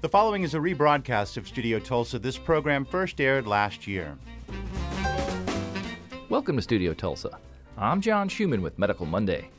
[0.00, 2.20] The following is a rebroadcast of Studio Tulsa.
[2.20, 4.16] This program first aired last year.
[6.28, 7.36] Welcome to Studio Tulsa.
[7.76, 9.50] I'm John Schumann with Medical Monday.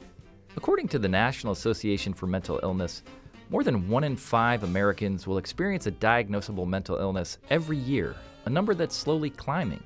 [0.55, 3.03] According to the National Association for Mental Illness,
[3.49, 8.15] more than one in five Americans will experience a diagnosable mental illness every year,
[8.45, 9.83] a number that's slowly climbing.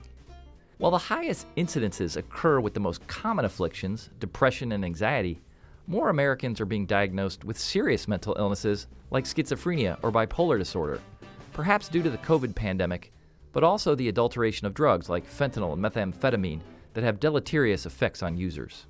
[0.77, 5.41] While the highest incidences occur with the most common afflictions, depression and anxiety,
[5.87, 11.01] more Americans are being diagnosed with serious mental illnesses like schizophrenia or bipolar disorder,
[11.51, 13.11] perhaps due to the COVID pandemic,
[13.51, 16.61] but also the adulteration of drugs like fentanyl and methamphetamine
[16.93, 18.85] that have deleterious effects on users.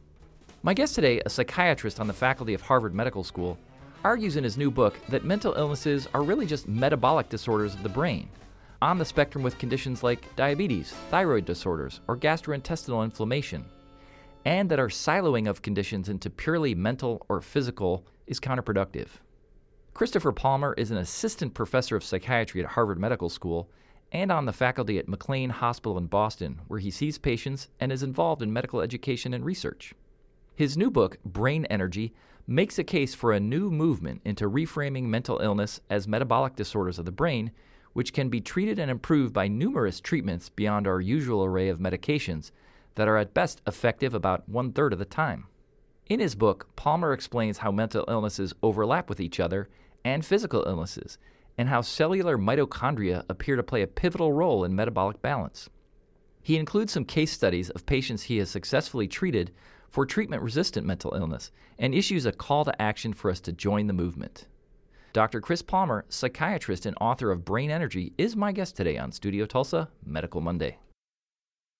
[0.61, 3.57] My guest today, a psychiatrist on the faculty of Harvard Medical School,
[4.03, 7.89] argues in his new book that mental illnesses are really just metabolic disorders of the
[7.89, 8.29] brain,
[8.81, 13.65] on the spectrum with conditions like diabetes, thyroid disorders, or gastrointestinal inflammation,
[14.45, 19.07] and that our siloing of conditions into purely mental or physical is counterproductive.
[19.93, 23.69] Christopher Palmer is an assistant professor of psychiatry at Harvard Medical School
[24.11, 28.03] and on the faculty at McLean Hospital in Boston, where he sees patients and is
[28.03, 29.93] involved in medical education and research.
[30.55, 32.13] His new book, Brain Energy,
[32.45, 37.05] makes a case for a new movement into reframing mental illness as metabolic disorders of
[37.05, 37.51] the brain,
[37.93, 42.51] which can be treated and improved by numerous treatments beyond our usual array of medications
[42.95, 45.47] that are at best effective about one third of the time.
[46.07, 49.69] In his book, Palmer explains how mental illnesses overlap with each other
[50.03, 51.17] and physical illnesses,
[51.57, 55.69] and how cellular mitochondria appear to play a pivotal role in metabolic balance.
[56.41, 59.51] He includes some case studies of patients he has successfully treated
[59.89, 63.87] for treatment resistant mental illness and issues a call to action for us to join
[63.87, 64.47] the movement.
[65.13, 65.39] Dr.
[65.39, 69.89] Chris Palmer, psychiatrist and author of Brain Energy, is my guest today on Studio Tulsa
[70.03, 70.79] Medical Monday.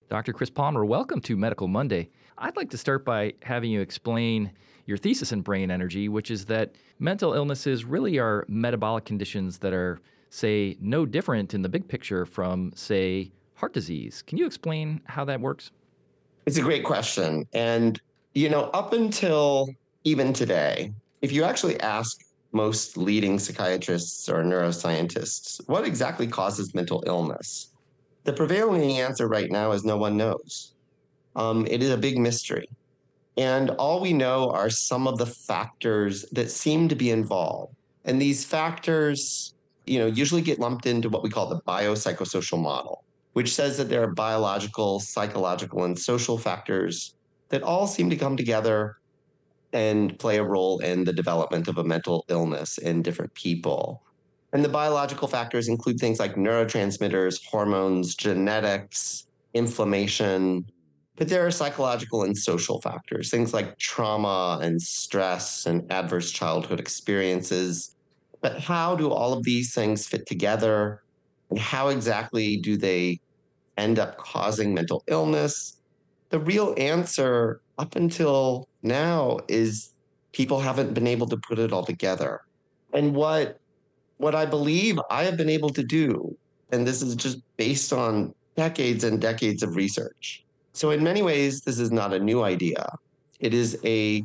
[0.09, 0.34] Dr.
[0.34, 2.09] Chris Palmer, welcome to Medical Monday.
[2.38, 4.52] I'd like to start by having you explain
[4.86, 9.74] your thesis in brain energy, which is that mental illnesses really are metabolic conditions that
[9.74, 14.22] are, say, no different in the big picture from, say, heart disease.
[14.22, 15.72] Can you explain how that works?
[16.46, 17.47] It's a great question.
[17.53, 18.00] And,
[18.34, 19.70] you know, up until
[20.03, 22.20] even today, if you actually ask
[22.52, 27.72] most leading psychiatrists or neuroscientists, what exactly causes mental illness?
[28.23, 30.73] The prevailing answer right now is no one knows.
[31.35, 32.69] Um, it is a big mystery.
[33.35, 37.75] And all we know are some of the factors that seem to be involved.
[38.06, 39.53] And these factors,
[39.85, 43.03] you know, usually get lumped into what we call the biopsychosocial model,
[43.34, 47.16] which says that there are biological, psychological, and social factors
[47.50, 48.97] that all seem to come together
[49.73, 54.03] and play a role in the development of a mental illness in different people.
[54.53, 59.25] And the biological factors include things like neurotransmitters, hormones, genetics,
[59.56, 60.66] inflammation.
[61.16, 66.80] But there are psychological and social factors, things like trauma and stress and adverse childhood
[66.80, 67.96] experiences.
[68.41, 71.02] But how do all of these things fit together?
[71.50, 73.20] And how exactly do they
[73.78, 75.78] end up causing mental illness?
[76.30, 79.94] The real answer up until now is
[80.31, 82.41] people haven't been able to put it all together.
[82.94, 83.59] And what
[84.18, 86.35] what I believe I have been able to do,
[86.72, 90.44] and this is just based on decades and decades of research.
[90.74, 92.88] So, in many ways, this is not a new idea.
[93.40, 94.23] It is a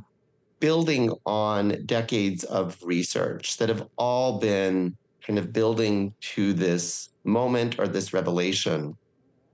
[0.60, 7.78] building on decades of research that have all been kind of building to this moment
[7.78, 8.96] or this revelation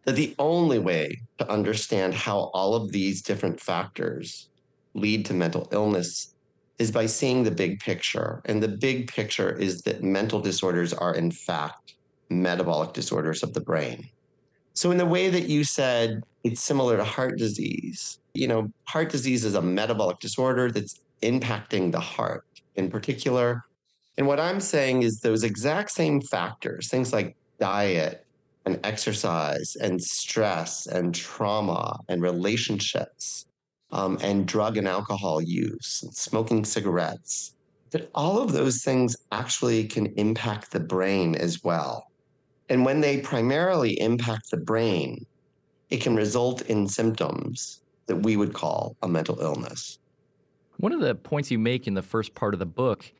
[0.04, 4.48] that the only way to understand how all of these different factors
[4.94, 6.33] lead to mental illness
[6.78, 8.42] is by seeing the big picture.
[8.46, 11.94] And the big picture is that mental disorders are, in fact,
[12.28, 14.08] metabolic disorders of the brain.
[14.74, 19.10] So, in the way that you said it's similar to heart disease, you know, heart
[19.10, 23.64] disease is a metabolic disorder that's impacting the heart in particular.
[24.18, 28.26] And what I'm saying is those exact same factors, things like diet
[28.66, 33.46] and exercise and stress and trauma and relationships,
[33.94, 37.54] um, and drug and alcohol use, smoking cigarettes,
[37.90, 42.08] that all of those things actually can impact the brain as well.
[42.68, 45.24] And when they primarily impact the brain,
[45.90, 49.98] it can result in symptoms that we would call a mental illness.
[50.78, 53.12] One of the points you make in the first part of the book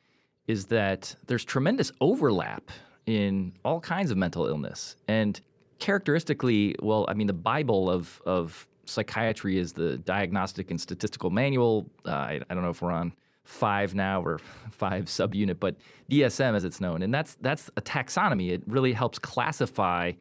[0.49, 2.71] is that there's tremendous overlap
[3.07, 4.97] in all kinds of mental illness.
[5.07, 5.41] And
[5.79, 11.87] characteristically, well, I mean, the Bible of, of psychiatry is the Diagnostic and Statistical Manual.
[12.07, 13.13] Uh, I, I, don't know if we're on
[13.45, 14.39] five now or
[14.71, 15.77] five subunit, but
[16.11, 18.51] DSM as it's known, and that's that's a taxonomy.
[18.51, 20.13] It really helps classify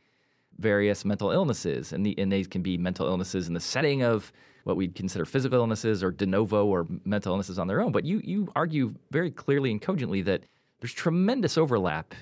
[0.59, 4.31] various mental illnesses, and the and they can be mental illnesses in the setting of
[4.63, 7.91] what we'd consider physical illnesses or de novo or mental illnesses on their own.
[7.91, 10.43] But you you argue very clearly and cogently that
[10.79, 12.13] there's tremendous overlap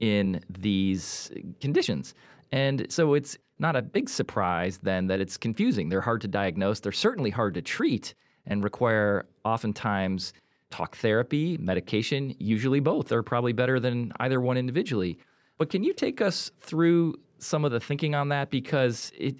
[0.00, 1.30] in these
[1.60, 2.14] conditions.
[2.52, 5.88] And so it's not a big surprise then that it's confusing.
[5.88, 8.14] They're hard to diagnose, they're certainly hard to treat,
[8.46, 10.32] and require oftentimes
[10.70, 15.18] talk therapy, medication, usually both are probably better than either one individually.
[15.58, 18.50] But can you take us through some of the thinking on that?
[18.50, 19.36] Because it,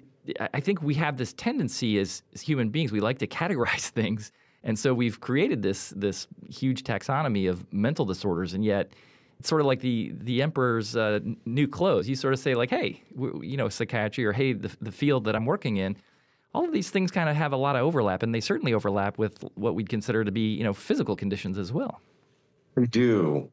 [0.53, 4.31] I think we have this tendency as, as human beings, we like to categorize things.
[4.63, 8.93] And so we've created this, this huge taxonomy of mental disorders, and yet
[9.47, 12.07] sort of like the the emperor's uh, new clothes.
[12.07, 15.25] You sort of say like, "Hey, w- you know, psychiatry," or "Hey, the, the field
[15.25, 15.95] that I'm working in."
[16.53, 19.17] All of these things kind of have a lot of overlap, and they certainly overlap
[19.17, 22.01] with what we'd consider to be, you know, physical conditions as well.
[22.75, 23.49] We do.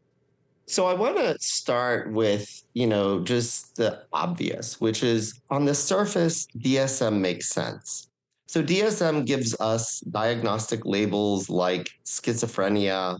[0.66, 5.74] So I want to start with, you know, just the obvious, which is on the
[5.74, 8.08] surface, DSM makes sense.
[8.46, 13.18] So DSM gives us diagnostic labels like schizophrenia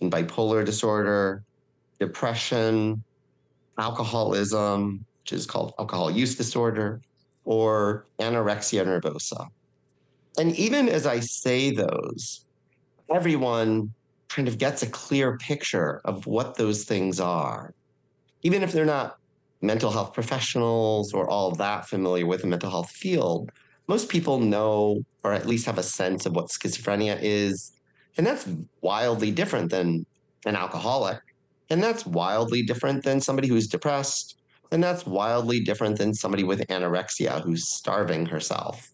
[0.00, 1.42] and bipolar disorder,
[2.00, 3.04] depression,
[3.78, 7.00] alcoholism, which is called alcohol use disorder,
[7.44, 9.46] or anorexia nervosa.
[10.38, 12.44] And even as I say those,
[13.10, 13.92] everyone
[14.28, 17.74] kind of gets a clear picture of what those things are.
[18.42, 19.18] Even if they're not
[19.60, 23.50] mental health professionals or all that familiar with the mental health field,
[23.88, 27.72] most people know or at least have a sense of what schizophrenia is.
[28.16, 28.48] And that's
[28.80, 30.06] wildly different than
[30.46, 31.20] an alcoholic
[31.70, 34.36] and that's wildly different than somebody who's depressed.
[34.72, 38.92] And that's wildly different than somebody with anorexia who's starving herself.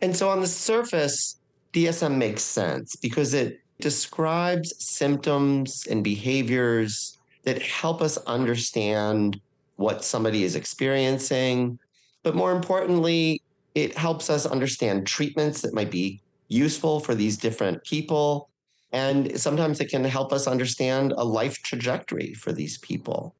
[0.00, 1.40] And so on the surface,
[1.72, 9.40] DSM makes sense because it describes symptoms and behaviors that help us understand
[9.76, 11.78] what somebody is experiencing.
[12.22, 13.42] But more importantly,
[13.74, 18.49] it helps us understand treatments that might be useful for these different people
[18.92, 23.34] and sometimes it can help us understand a life trajectory for these people.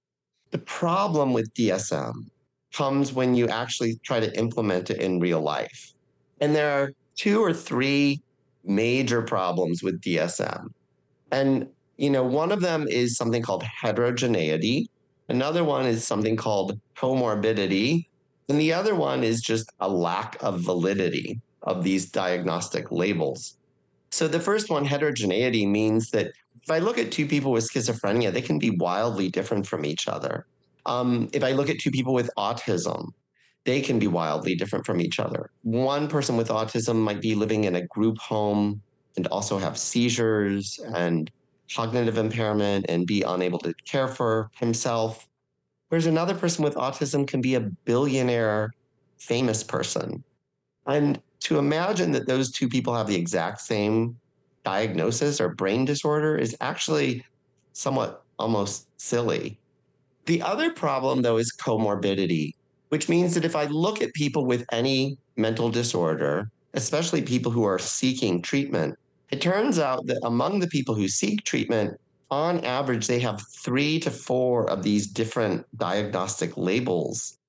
[0.50, 2.26] The problem with DSM
[2.73, 5.93] comes when you actually try to implement it in real life.
[6.41, 8.23] And there are two or three
[8.64, 10.69] major problems with DSM.
[11.32, 14.88] And you know, one of them is something called heterogeneity.
[15.29, 18.06] Another one is something called comorbidity.
[18.49, 23.56] And the other one is just a lack of validity of these diagnostic labels.
[24.10, 28.32] So the first one, heterogeneity, means that if I look at two people with schizophrenia,
[28.32, 30.46] they can be wildly different from each other.
[30.86, 33.10] Um, if I look at two people with autism,
[33.64, 35.50] they can be wildly different from each other.
[35.62, 38.82] One person with autism might be living in a group home
[39.16, 41.30] and also have seizures and
[41.74, 45.28] cognitive impairment and be unable to care for himself.
[45.88, 48.72] Whereas another person with autism can be a billionaire,
[49.18, 50.24] famous person.
[50.86, 54.16] And to imagine that those two people have the exact same
[54.64, 57.25] diagnosis or brain disorder is actually
[57.72, 59.58] somewhat almost silly.
[60.26, 62.54] The other problem, though, is comorbidity,
[62.90, 67.64] which means that if I look at people with any mental disorder, especially people who
[67.64, 68.98] are seeking treatment,
[69.31, 71.98] it turns out that among the people who seek treatment,
[72.31, 77.39] on average, they have three to four of these different diagnostic labels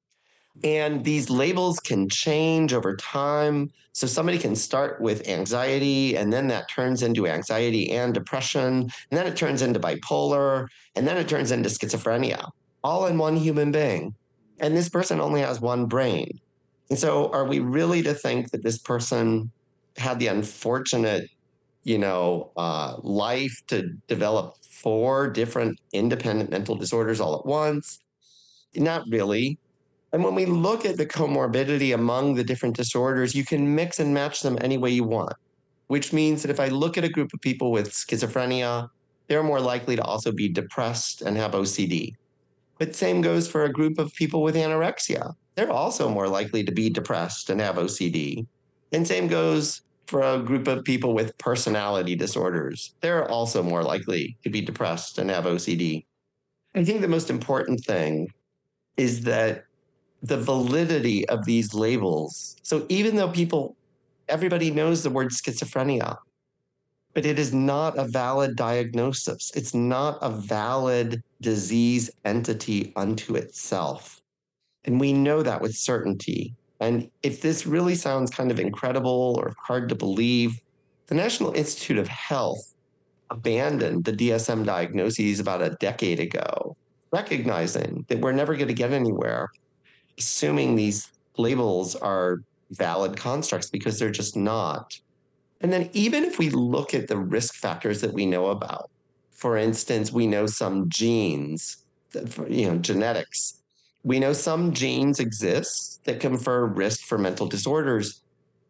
[0.63, 3.71] and these labels can change over time.
[3.93, 8.91] So somebody can start with anxiety, and then that turns into anxiety and depression, and
[9.11, 12.49] then it turns into bipolar, and then it turns into schizophrenia,
[12.83, 14.15] all in one human being.
[14.59, 16.39] And this person only has one brain.
[16.89, 19.51] And so, are we really to think that this person
[19.97, 21.29] had the unfortunate,
[21.83, 27.99] you know, uh, life to develop four different independent mental disorders all at once?
[28.75, 29.57] Not really.
[30.13, 34.13] And when we look at the comorbidity among the different disorders, you can mix and
[34.13, 35.33] match them any way you want,
[35.87, 38.89] which means that if I look at a group of people with schizophrenia,
[39.27, 42.15] they're more likely to also be depressed and have OCD.
[42.77, 45.33] But same goes for a group of people with anorexia.
[45.55, 48.45] They're also more likely to be depressed and have OCD.
[48.91, 52.93] And same goes for a group of people with personality disorders.
[52.99, 56.05] They're also more likely to be depressed and have OCD.
[56.75, 58.27] I think the most important thing
[58.97, 59.65] is that
[60.21, 62.55] the validity of these labels.
[62.63, 63.75] So even though people,
[64.29, 66.17] everybody knows the word schizophrenia,
[67.13, 69.51] but it is not a valid diagnosis.
[69.55, 74.21] It's not a valid disease entity unto itself.
[74.85, 76.53] And we know that with certainty.
[76.79, 80.59] And if this really sounds kind of incredible or hard to believe,
[81.07, 82.73] the National Institute of Health
[83.29, 86.75] abandoned the DSM diagnoses about a decade ago,
[87.11, 89.49] recognizing that we're never going to get anywhere
[90.17, 92.41] assuming these labels are
[92.71, 94.99] valid constructs because they're just not.
[95.61, 98.89] And then, even if we look at the risk factors that we know about,
[99.31, 101.81] for instance, we know some genes
[102.49, 103.61] you know, genetics.
[104.03, 108.21] We know some genes exist that confer risk for mental disorders,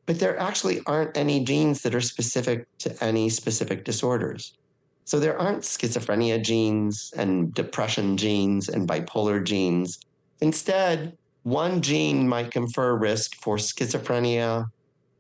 [0.06, 4.58] but there actually aren't any genes that are specific to any specific disorders.
[5.06, 10.00] So there aren't schizophrenia genes and depression genes and bipolar genes.
[10.42, 14.68] Instead, one gene might confer risk for schizophrenia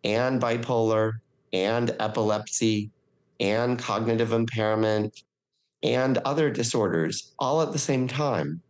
[0.03, 1.13] and bipolar
[1.53, 2.91] and epilepsy
[3.39, 5.23] and cognitive impairment
[5.83, 8.61] and other disorders all at the same time.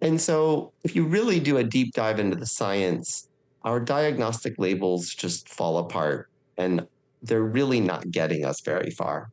[0.00, 3.28] And so, if you really do a deep dive into the science,
[3.62, 6.86] our diagnostic labels just fall apart and
[7.22, 9.30] they're really not getting us very far.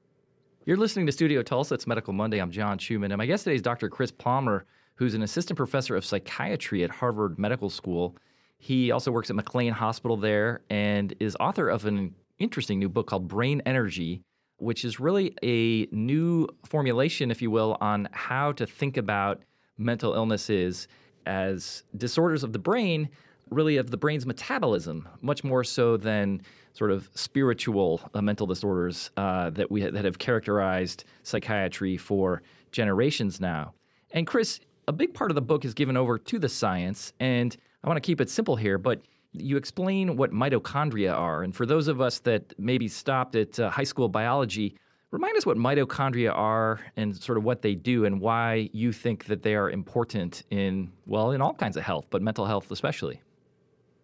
[0.66, 1.74] You're listening to Studio Tulsa.
[1.74, 2.40] It's Medical Monday.
[2.40, 3.12] I'm John Schumann.
[3.12, 3.90] And my guest today is Dr.
[3.90, 4.66] Chris Palmer,
[4.96, 8.16] who's an assistant professor of psychiatry at Harvard Medical School.
[8.58, 13.08] He also works at McLean Hospital there and is author of an interesting new book
[13.08, 14.22] called Brain Energy,
[14.58, 19.42] which is really a new formulation, if you will, on how to think about
[19.78, 20.88] mental illnesses
[21.26, 23.10] as disorders of the brain,
[23.50, 26.42] really of the brain's metabolism, much more so than
[26.74, 33.40] sort of spiritual uh, mental disorders uh, that we that have characterized psychiatry for generations
[33.40, 33.74] now.
[34.12, 37.56] And Chris, a big part of the book is given over to the science, and
[37.84, 39.02] I want to keep it simple here, but
[39.34, 41.44] you explain what mitochondria are.
[41.44, 44.78] And for those of us that maybe stopped at uh, high school biology,
[45.12, 49.26] remind us what mitochondria are and sort of what they do and why you think
[49.26, 53.22] that they are important in, well, in all kinds of health, but mental health especially.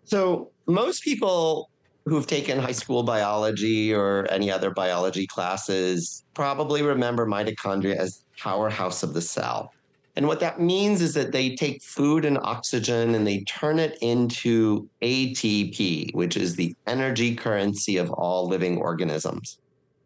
[0.03, 1.69] So, most people
[2.05, 9.03] who've taken high school biology or any other biology classes probably remember mitochondria as powerhouse
[9.03, 9.71] of the cell.
[10.19, 13.97] And what that means is that they take food and oxygen and they turn it
[14.01, 19.59] into ATP, which is the energy currency of all living organisms.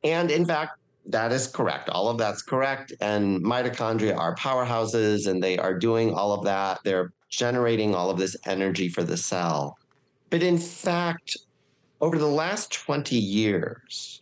[0.03, 0.77] And in fact,
[1.07, 1.89] that is correct.
[1.89, 2.93] All of that's correct.
[3.01, 6.81] And mitochondria are powerhouses and they are doing all of that.
[6.83, 9.79] They're generating all of this energy for the cell.
[10.29, 11.37] But in fact,
[12.01, 14.21] over the last 20 years,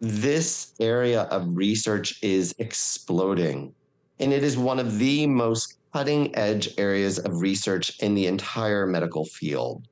[0.00, 3.74] this area of research is exploding.
[4.20, 8.86] And it is one of the most cutting edge areas of research in the entire
[8.86, 9.86] medical field.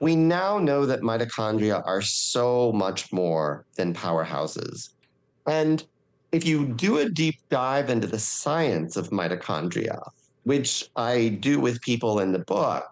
[0.00, 4.90] We now know that mitochondria are so much more than powerhouses.
[5.46, 5.84] And
[6.30, 9.98] if you do a deep dive into the science of mitochondria,
[10.44, 12.86] which I do with people in the book,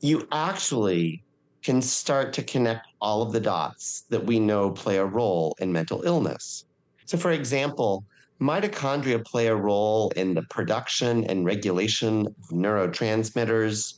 [0.00, 1.22] you actually
[1.62, 5.72] can start to connect all of the dots that we know play a role in
[5.72, 6.64] mental illness.
[7.06, 8.04] So, for example,
[8.40, 13.94] mitochondria play a role in the production and regulation of neurotransmitters.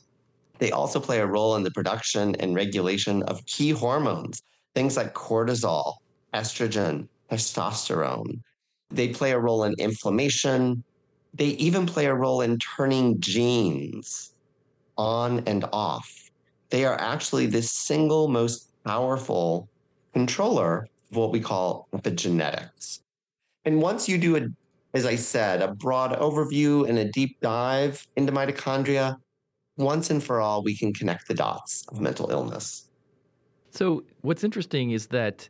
[0.59, 4.41] They also play a role in the production and regulation of key hormones,
[4.75, 5.95] things like cortisol,
[6.33, 8.41] estrogen, testosterone.
[8.89, 10.83] They play a role in inflammation.
[11.33, 14.33] They even play a role in turning genes
[14.97, 16.29] on and off
[16.69, 19.67] they are actually the single most powerful
[20.13, 23.01] controller of what we call epigenetics.
[23.65, 24.47] And once you do a,
[24.93, 29.17] as I said, a broad overview and a deep dive into mitochondria,
[29.77, 32.89] once and for all, we can connect the dots of mental illness.
[33.71, 35.47] So, what's interesting is that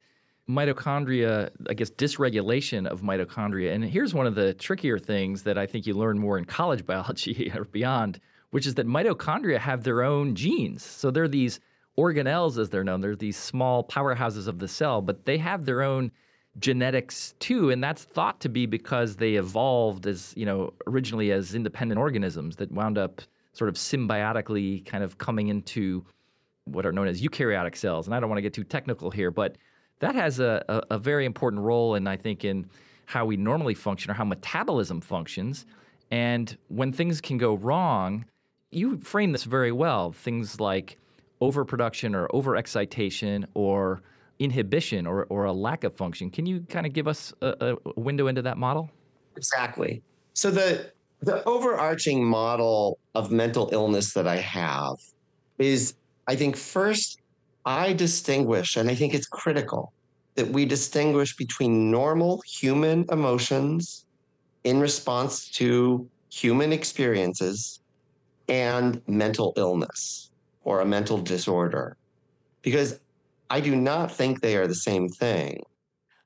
[0.50, 3.74] mitochondria, I guess, dysregulation of mitochondria.
[3.74, 6.86] And here's one of the trickier things that I think you learn more in college
[6.86, 10.84] biology or beyond, which is that mitochondria have their own genes.
[10.84, 11.60] So they're these
[11.98, 13.01] organelles, as they're known.
[13.01, 16.12] They're these small powerhouses of the cell, but they have their own
[16.58, 21.53] genetics too, and that's thought to be because they evolved as you know originally as
[21.53, 23.22] independent organisms that wound up
[23.53, 26.06] sort of symbiotically kind of coming into
[26.65, 28.08] what are known as eukaryotic cells.
[28.08, 29.58] And I don't want to get too technical here, but
[30.00, 32.70] that has a, a, a very important role in I think in
[33.06, 35.65] how we normally function or how metabolism functions.
[36.12, 38.25] And when things can go wrong,
[38.72, 40.12] you frame this very well.
[40.12, 40.98] Things like
[41.41, 44.01] overproduction or overexcitation or
[44.39, 46.29] inhibition or, or a lack of function.
[46.31, 48.89] Can you kind of give us a, a window into that model?
[49.36, 50.01] Exactly.
[50.34, 50.91] So the
[51.22, 54.96] the overarching model of mental illness that I have
[55.58, 55.96] is
[56.27, 57.19] I think first
[57.65, 59.91] I distinguish, and I think it's critical
[60.36, 64.05] that we distinguish between normal human emotions
[64.63, 67.81] in response to human experiences
[68.48, 70.31] and mental illness
[70.63, 71.98] or a mental disorder
[72.62, 73.00] because
[73.50, 75.63] I do not think they are the same thing.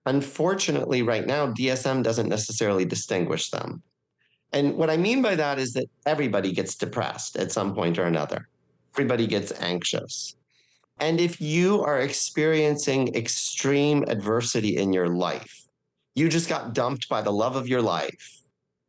[0.06, 3.82] Unfortunately, right now, DSM doesn't necessarily distinguish them.
[4.52, 8.04] And what I mean by that is that everybody gets depressed at some point or
[8.04, 8.50] another,
[8.94, 10.36] everybody gets anxious.
[11.00, 15.68] And if you are experiencing extreme adversity in your life,
[16.16, 18.42] you just got dumped by the love of your life,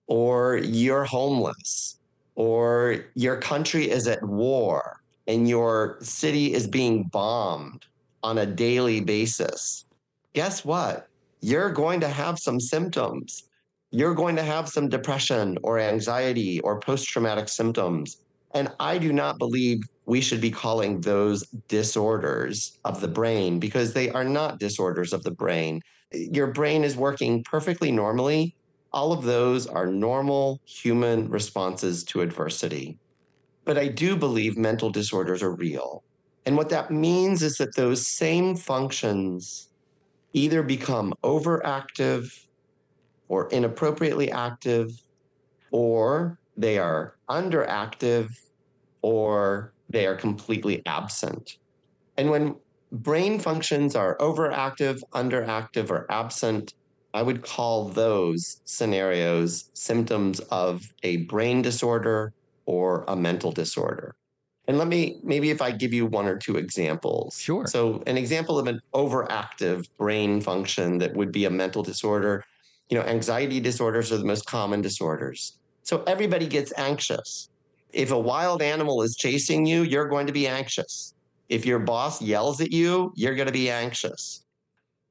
[0.07, 1.99] or you're homeless,
[2.35, 7.87] or your country is at war and your city is being bombed
[8.25, 9.85] on a daily basis,
[10.33, 11.09] guess what?
[11.43, 13.51] You're going to have some symptoms.
[13.91, 18.23] You're going to have some depression or anxiety or post traumatic symptoms.
[18.55, 23.93] And I do not believe we should be calling those disorders of the brain because
[23.93, 25.83] they are not disorders of the brain.
[26.13, 28.57] Your brain is working perfectly normally.
[28.93, 32.97] All of those are normal human responses to adversity.
[33.67, 36.05] But I do believe mental disorders are real.
[36.47, 39.69] And what that means is that those same functions
[40.33, 42.45] either become overactive
[43.29, 44.91] or inappropriately active,
[45.71, 48.29] or they are underactive
[49.03, 51.59] or they are completely absent.
[52.17, 52.57] And when
[52.93, 56.75] brain functions are overactive, underactive, or absent,
[57.13, 62.33] I would call those scenarios symptoms of a brain disorder
[62.67, 64.15] or a mental disorder.
[64.67, 67.39] And let me maybe if I give you one or two examples.
[67.39, 67.67] Sure.
[67.67, 72.45] So, an example of an overactive brain function that would be a mental disorder,
[72.89, 75.59] you know, anxiety disorders are the most common disorders.
[75.83, 77.51] So, everybody gets anxious.
[77.93, 81.15] If a wild animal is chasing you, you're going to be anxious.
[81.49, 84.45] If your boss yells at you, you're going to be anxious.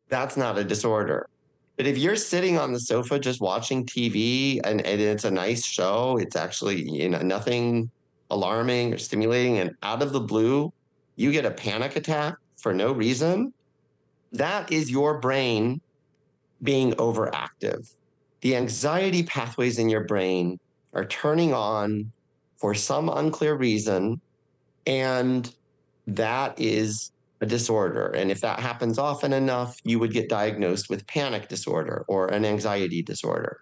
[0.09, 1.29] That's not a disorder.
[1.77, 5.65] But if you're sitting on the sofa just watching TV and, and it's a nice
[5.65, 7.89] show, it's actually you know nothing
[8.29, 10.71] alarming or stimulating, and out of the blue,
[11.15, 13.53] you get a panic attack for no reason,
[14.31, 15.81] that is your brain
[16.61, 17.93] being overactive.
[18.41, 20.59] The anxiety pathways in your brain
[20.93, 22.11] are turning on
[22.57, 24.21] for some unclear reason,
[24.87, 25.53] and
[26.07, 27.11] that is
[27.41, 28.07] a disorder.
[28.07, 32.45] And if that happens often enough, you would get diagnosed with panic disorder or an
[32.45, 33.59] anxiety disorder.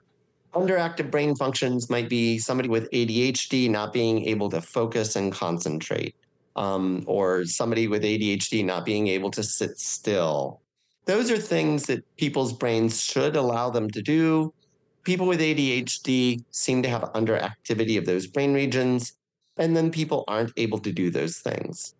[0.53, 6.15] Underactive brain functions might be somebody with ADHD not being able to focus and concentrate,
[6.55, 10.61] um, or somebody with ADHD not being able to sit still.
[11.05, 14.53] Those are things that people's brains should allow them to do.
[15.03, 19.13] People with ADHD seem to have underactivity of those brain regions,
[19.57, 21.95] and then people aren't able to do those things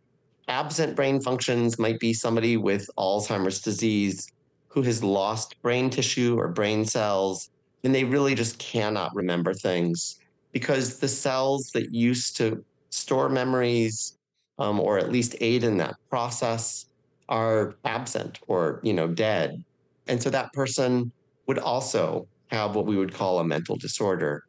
[0.51, 4.29] absent brain functions might be somebody with Alzheimer's disease
[4.67, 7.49] who has lost brain tissue or brain cells,
[7.83, 10.19] and they really just cannot remember things
[10.51, 14.17] because the cells that used to store memories
[14.59, 16.87] um, or at least aid in that process
[17.29, 19.63] are absent or you know dead
[20.07, 21.11] and so that person
[21.47, 24.43] would also have what we would call a mental disorder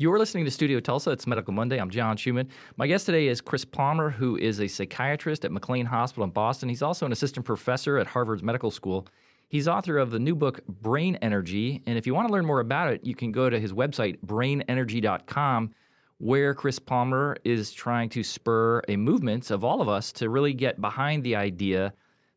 [0.00, 1.10] you're listening to Studio Tulsa.
[1.10, 1.78] It's Medical Monday.
[1.78, 2.48] I'm John Schumann.
[2.78, 6.70] My guest today is Chris Palmer, who is a psychiatrist at McLean Hospital in Boston.
[6.70, 9.06] He's also an assistant professor at Harvard's Medical School.
[9.50, 11.82] He's author of the new book, Brain Energy.
[11.84, 14.16] And if you want to learn more about it, you can go to his website,
[14.24, 15.74] brainenergy.com,
[16.18, 20.54] where Chris Palmer is trying to spur a movement of all of us to really
[20.54, 21.92] get behind the idea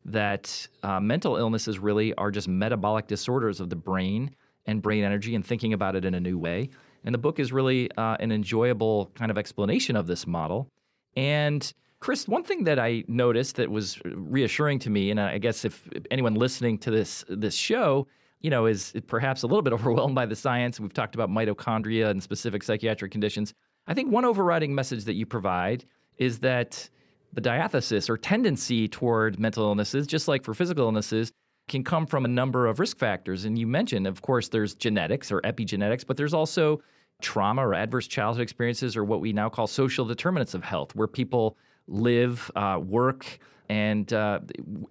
[0.06, 4.34] that uh, mental illnesses really are just metabolic disorders of the brain
[4.66, 6.68] and brain energy and thinking about it in a new way.
[7.04, 10.68] And the book is really uh, an enjoyable kind of explanation of this model.
[11.14, 11.72] And
[12.04, 15.88] Chris, one thing that I noticed that was reassuring to me, and I guess if
[16.10, 18.06] anyone listening to this this show,
[18.42, 20.78] you know, is perhaps a little bit overwhelmed by the science.
[20.78, 23.54] We've talked about mitochondria and specific psychiatric conditions.
[23.86, 25.86] I think one overriding message that you provide
[26.18, 26.90] is that
[27.32, 31.32] the diathesis or tendency toward mental illnesses, just like for physical illnesses,
[31.68, 33.46] can come from a number of risk factors.
[33.46, 36.82] And you mentioned, of course, there's genetics or epigenetics, but there's also
[37.22, 41.08] trauma or adverse childhood experiences or what we now call social determinants of health, where
[41.08, 44.40] people live, uh, work, and uh,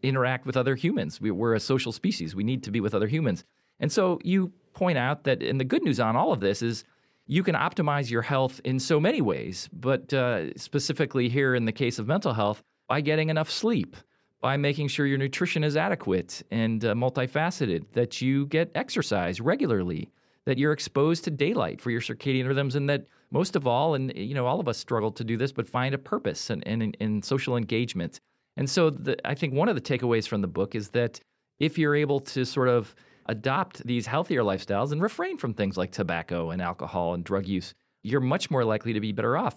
[0.01, 1.21] interact with other humans.
[1.21, 2.35] We, are a social species.
[2.35, 3.43] We need to be with other humans.
[3.79, 6.83] And so you point out that, and the good news on all of this is
[7.27, 11.71] you can optimize your health in so many ways, but uh, specifically here in the
[11.71, 13.95] case of mental health, by getting enough sleep,
[14.41, 20.09] by making sure your nutrition is adequate and uh, multifaceted, that you get exercise regularly,
[20.45, 24.15] that you're exposed to daylight for your circadian rhythms, and that most of all, and
[24.15, 26.81] you know, all of us struggle to do this, but find a purpose and in,
[26.83, 28.19] in, in, social engagement.
[28.55, 31.19] And so, the, I think one of the takeaways from the book is that
[31.59, 35.91] if you're able to sort of adopt these healthier lifestyles and refrain from things like
[35.91, 39.55] tobacco and alcohol and drug use, you're much more likely to be better off.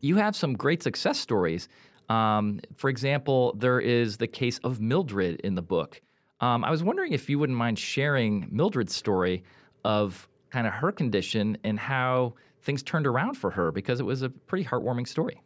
[0.00, 1.68] You have some great success stories.
[2.08, 6.00] Um, for example, there is the case of Mildred in the book.
[6.40, 9.44] Um, I was wondering if you wouldn't mind sharing Mildred's story
[9.84, 14.22] of kind of her condition and how things turned around for her because it was
[14.22, 15.40] a pretty heartwarming story.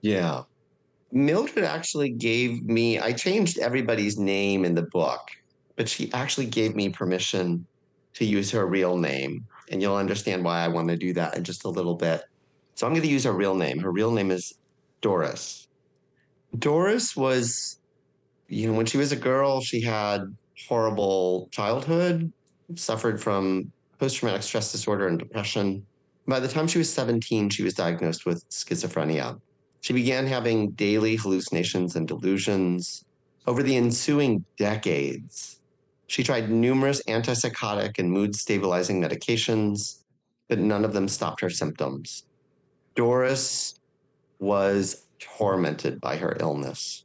[0.00, 0.42] Yeah.
[1.12, 5.20] Mildred actually gave me, I changed everybody's name in the book,
[5.76, 7.66] but she actually gave me permission
[8.14, 9.46] to use her real name.
[9.70, 12.22] And you'll understand why I want to do that in just a little bit.
[12.74, 13.78] So I'm going to use her real name.
[13.78, 14.54] Her real name is
[15.00, 15.68] Doris.
[16.58, 17.78] Doris was,
[18.48, 20.34] you know, when she was a girl, she had
[20.68, 22.32] horrible childhood,
[22.74, 25.84] suffered from post traumatic stress disorder and depression.
[26.26, 29.40] By the time she was 17, she was diagnosed with schizophrenia.
[29.82, 33.04] She began having daily hallucinations and delusions.
[33.46, 35.60] Over the ensuing decades,
[36.06, 40.02] she tried numerous antipsychotic and mood stabilizing medications,
[40.48, 42.24] but none of them stopped her symptoms.
[42.94, 43.80] Doris
[44.38, 47.04] was tormented by her illness.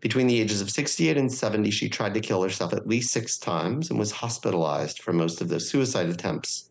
[0.00, 3.38] Between the ages of 68 and 70, she tried to kill herself at least six
[3.38, 6.70] times and was hospitalized for most of those suicide attempts.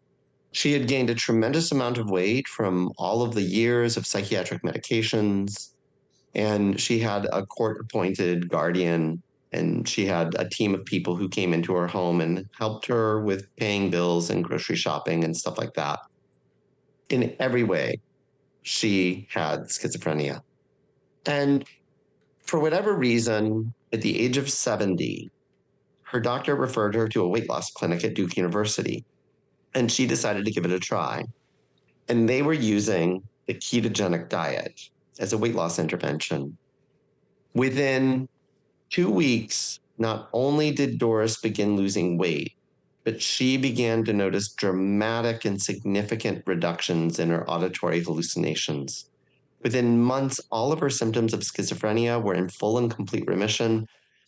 [0.52, 4.64] She had gained a tremendous amount of weight from all of the years of psychiatric
[4.64, 5.70] medications,
[6.36, 9.22] and she had a court appointed guardian,
[9.54, 13.22] and she had a team of people who came into her home and helped her
[13.22, 16.00] with paying bills and grocery shopping and stuff like that.
[17.10, 18.00] In every way,
[18.62, 20.42] she had schizophrenia.
[21.26, 21.66] And
[22.42, 25.30] for whatever reason, at the age of 70,
[26.04, 29.06] her doctor referred her to a weight loss clinic at Duke University,
[29.74, 31.26] and she decided to give it a try.
[32.10, 36.58] And they were using the ketogenic diet as a weight loss intervention.
[37.54, 38.28] Within
[38.90, 42.54] two weeks, not only did Doris begin losing weight,
[43.04, 49.10] but she began to notice dramatic and significant reductions in her auditory hallucinations.
[49.64, 53.88] Within months, all of her symptoms of schizophrenia were in full and complete remission.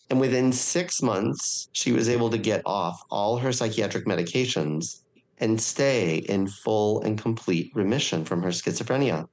[0.10, 5.03] And within six months, she was able to get off all her psychiatric medications
[5.44, 9.28] and stay in full and complete remission from her schizophrenia.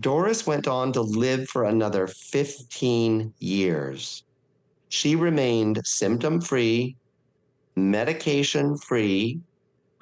[0.00, 4.24] Doris went on to live for another 15 years.
[4.88, 6.96] She remained symptom free,
[7.76, 9.40] medication free,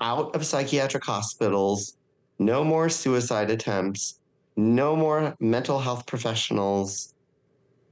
[0.01, 1.99] out of psychiatric hospitals,
[2.39, 4.21] no more suicide attempts,
[4.57, 7.13] no more mental health professionals.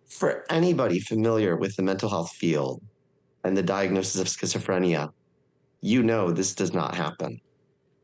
[0.08, 2.80] For anybody familiar with the mental health field
[3.44, 5.12] and the diagnosis of schizophrenia,
[5.80, 7.40] you know this does not happen.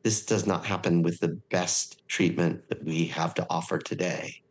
[0.03, 4.43] This does not happen with the best treatment that we have to offer today.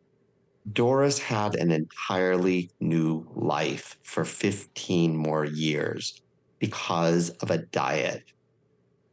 [0.72, 6.22] Doris had an entirely new life for 15 more years
[6.58, 8.22] because of a diet.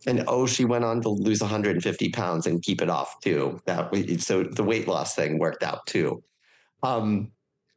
[0.06, 3.60] And oh, she went on to lose 150 pounds and keep it off too.
[3.66, 6.24] That so the weight loss thing worked out too.
[6.84, 7.32] Um,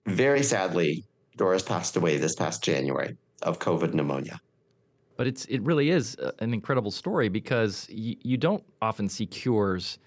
[0.07, 1.05] very sadly,
[1.37, 4.41] Doris passed away this past January of COVID pneumonia.
[5.17, 9.27] But it's it really is uh, an incredible story because y- you don't often see
[9.27, 9.99] cures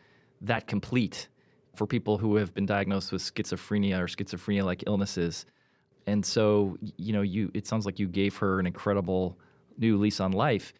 [0.41, 1.29] that complete
[1.75, 5.45] for people who have been diagnosed with schizophrenia or schizophrenia like illnesses.
[6.07, 9.37] And so, you know, you it sounds like you gave her an incredible
[9.77, 10.73] new lease on life.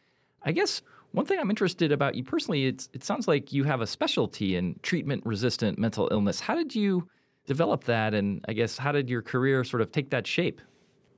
[0.44, 3.82] I guess one thing I'm interested about you personally, it's, it sounds like you have
[3.82, 6.42] a specialty in treatment resistant mental illness.
[6.42, 7.08] How did you
[7.46, 8.14] develop that?
[8.14, 10.62] And I guess how did your career sort of take that shape?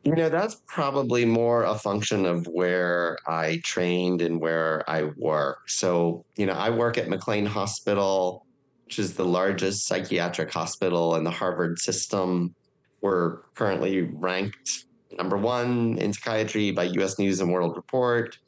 [0.08, 5.70] You know, that's probably more a function of where I trained and where I work.
[5.70, 8.46] So, you know, I work at McLean Hospital,
[8.86, 12.56] which is the largest psychiatric hospital in the Harvard system.
[13.02, 14.86] We're currently ranked
[15.18, 18.40] number one in psychiatry by US News and World Report.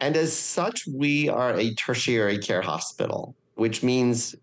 [0.00, 4.34] And as such, we are a tertiary care hospital, which means,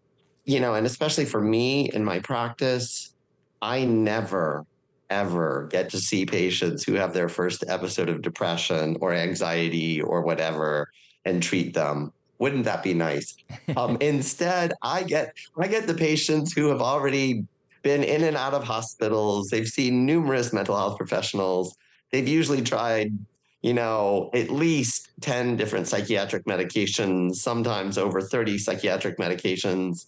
[0.46, 3.14] you know, and especially for me in my practice,
[3.62, 4.66] I never,
[5.10, 10.22] ever get to see patients who have their first episode of depression or anxiety or
[10.22, 10.90] whatever
[11.26, 12.12] and treat them.
[12.40, 13.36] Wouldn't that be nice?
[13.76, 17.46] Um, instead, I get I get the patients who have already
[17.82, 19.48] been in and out of hospitals.
[19.50, 21.76] They've seen numerous mental health professionals.
[22.12, 23.18] They've usually tried,
[23.62, 30.06] you know, at least 10 different psychiatric medications, sometimes over 30 psychiatric medications.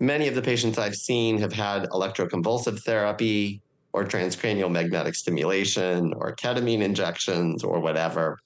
[0.00, 3.60] Many of the patients I've seen have had electroconvulsive therapy
[3.92, 8.38] or transcranial magnetic stimulation or ketamine injections or whatever.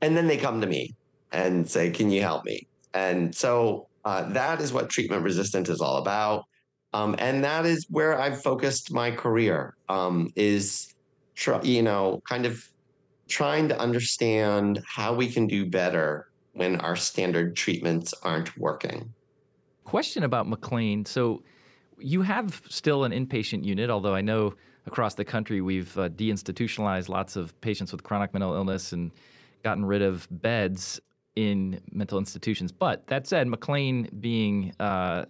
[0.00, 0.94] And then they come to me
[1.32, 2.66] and say, Can you help me?
[2.94, 6.44] And so uh, that is what treatment resistant is all about.
[6.92, 10.94] Um, and that is where I've focused my career um, is,
[11.34, 12.64] tr- you know, kind of
[13.28, 19.12] trying to understand how we can do better when our standard treatments aren't working.
[19.84, 21.04] Question about McLean.
[21.04, 21.42] So
[21.98, 24.54] you have still an inpatient unit, although I know
[24.86, 29.12] across the country we've uh, deinstitutionalized lots of patients with chronic mental illness and
[29.62, 31.00] gotten rid of beds
[31.34, 32.72] in mental institutions.
[32.72, 35.24] But that said, McLean being uh,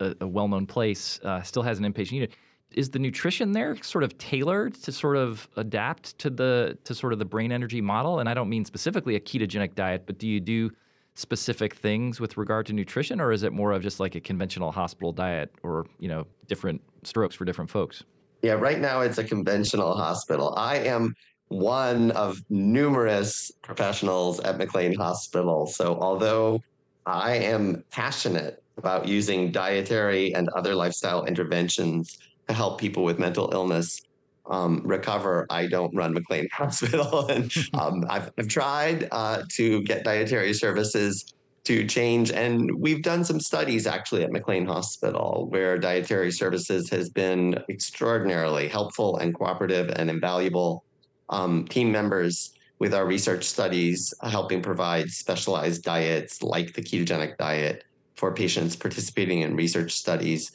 [0.00, 2.32] a, a well-known place uh, still has an inpatient unit.
[2.72, 7.14] Is the nutrition there sort of tailored to sort of adapt to the to sort
[7.14, 8.20] of the brain energy model?
[8.20, 10.70] And I don't mean specifically a ketogenic diet, but do you do
[11.14, 14.70] specific things with regard to nutrition, or is it more of just like a conventional
[14.70, 18.04] hospital diet or, you know, different strokes for different folks?
[18.42, 20.54] Yeah, right now it's a conventional hospital.
[20.56, 21.14] I am
[21.48, 25.66] one of numerous professionals at McLean Hospital.
[25.66, 26.62] So, although
[27.06, 33.50] I am passionate about using dietary and other lifestyle interventions to help people with mental
[33.52, 34.00] illness
[34.48, 37.26] um, recover, I don't run McLean Hospital.
[37.28, 42.30] and um, I've, I've tried uh, to get dietary services to change.
[42.30, 48.68] And we've done some studies actually at McLean Hospital where dietary services has been extraordinarily
[48.68, 50.84] helpful and cooperative and invaluable.
[51.30, 57.84] Um, team members with our research studies helping provide specialized diets like the ketogenic diet
[58.14, 60.52] for patients participating in research studies.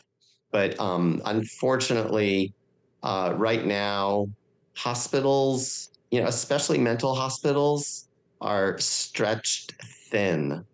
[0.51, 2.53] But um, unfortunately,
[3.01, 4.27] uh, right now,
[4.75, 8.07] hospitals, you know, especially mental hospitals,
[8.41, 9.73] are stretched
[10.09, 10.65] thin.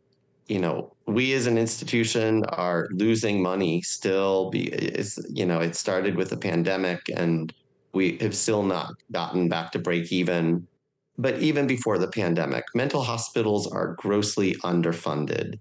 [0.49, 4.49] You know, we as an institution are losing money still.
[4.49, 7.53] Be, is, you know, it started with the pandemic and
[7.93, 10.67] we have still not gotten back to break even.
[11.17, 15.59] But even before the pandemic, mental hospitals are grossly underfunded.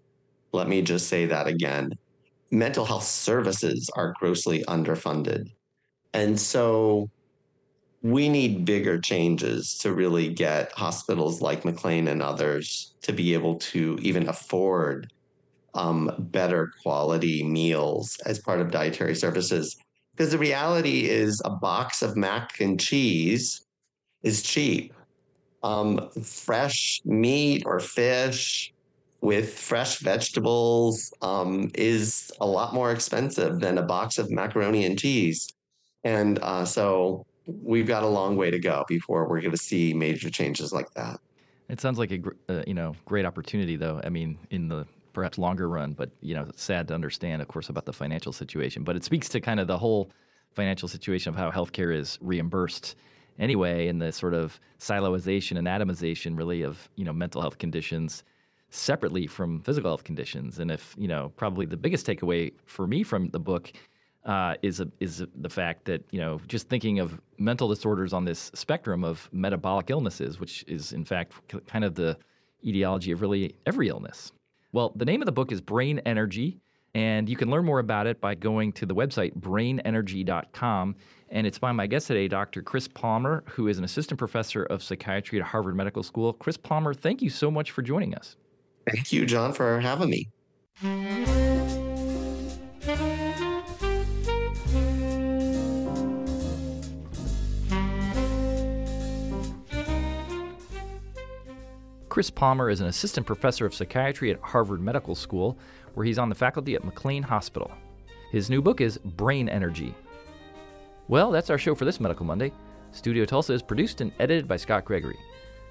[0.53, 1.90] Let me just say that again.
[2.51, 5.51] Mental health services are grossly underfunded.
[6.14, 7.11] And so
[8.02, 13.56] we need bigger changes to really get hospitals like McLean and others to be able
[13.56, 15.12] to even afford
[15.74, 19.76] um, better quality meals as part of dietary services.
[20.12, 23.62] Because the reality is, a box of mac and cheese
[24.22, 24.92] is cheap.
[25.62, 28.72] Um, fresh meat or fish
[29.20, 34.98] with fresh vegetables um, is a lot more expensive than a box of macaroni and
[34.98, 35.48] cheese.
[36.04, 39.94] And uh, so we've got a long way to go before we're going to see
[39.94, 41.18] major changes like that.
[41.68, 44.00] It sounds like a uh, you know great opportunity, though.
[44.04, 47.68] I mean, in the perhaps longer run, but you know, sad to understand, of course,
[47.68, 48.84] about the financial situation.
[48.84, 50.11] But it speaks to kind of the whole
[50.54, 52.96] financial situation of how healthcare is reimbursed
[53.38, 58.24] anyway, and the sort of siloization and atomization, really, of you know mental health conditions
[58.70, 60.58] separately from physical health conditions.
[60.58, 63.72] And if you know, probably the biggest takeaway for me from the book
[64.28, 68.26] uh, is a, is the fact that you know just thinking of mental disorders on
[68.26, 71.32] this spectrum of metabolic illnesses, which is in fact
[71.66, 72.16] kind of the
[72.64, 74.30] etiology of really every illness.
[74.72, 76.60] Well, the name of the book is Brain Energy,
[76.94, 80.94] and you can learn more about it by going to the website brainenergy.com.
[81.30, 82.60] And it's by my guest today, Dr.
[82.62, 86.34] Chris Palmer, who is an assistant professor of psychiatry at Harvard Medical School.
[86.34, 88.36] Chris Palmer, thank you so much for joining us.
[88.90, 90.28] Thank you, John, for having me.
[102.08, 105.58] Chris Palmer is an assistant professor of psychiatry at Harvard Medical School,
[105.94, 107.70] where he's on the faculty at McLean Hospital.
[108.32, 109.94] His new book is Brain Energy.
[111.08, 112.52] Well, that's our show for this Medical Monday.
[112.92, 115.18] Studio Tulsa is produced and edited by Scott Gregory.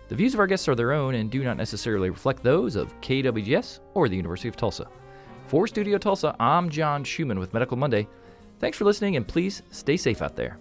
[0.10, 3.00] The views of our guests are their own and do not necessarily reflect those of
[3.02, 4.88] KWGS or the University of Tulsa.
[5.48, 8.08] For Studio Tulsa, I'm John Schumann with Medical Monday.
[8.60, 10.60] Thanks for listening and please stay safe out there.